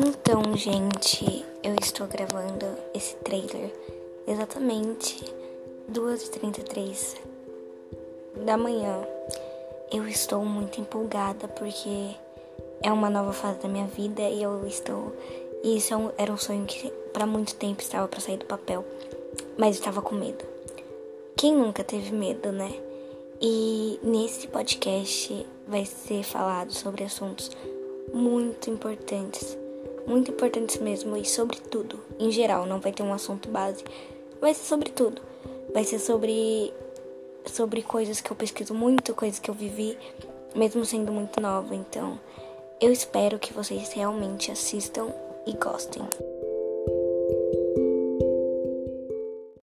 [0.00, 3.72] Então, gente, eu estou gravando esse trailer
[4.28, 5.24] exatamente
[5.90, 7.16] 2h33
[8.46, 9.04] da manhã.
[9.90, 12.14] Eu estou muito empolgada porque
[12.80, 15.12] é uma nova fase da minha vida e eu estou.
[15.64, 18.84] E isso é era um sonho que para muito tempo estava para sair do papel,
[19.58, 20.44] mas estava com medo.
[21.36, 22.72] Quem nunca teve medo, né?
[23.40, 27.50] E nesse podcast vai ser falado sobre assuntos
[28.12, 29.58] muito importantes,
[30.08, 33.84] muito importantes mesmo e sobre tudo, em geral, não vai ter um assunto base,
[34.40, 35.22] vai ser sobre tudo.
[35.72, 36.72] Vai ser sobre
[37.44, 39.96] sobre coisas que eu pesquiso muito, coisas que eu vivi,
[40.54, 42.18] mesmo sendo muito nova, então
[42.80, 45.08] eu espero que vocês realmente assistam
[45.46, 46.02] e gostem.